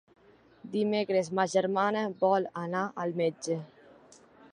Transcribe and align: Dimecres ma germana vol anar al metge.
Dimecres 0.75 1.29
ma 1.39 1.45
germana 1.51 2.03
vol 2.23 2.47
anar 2.65 2.81
al 3.05 3.13
metge. 3.21 3.59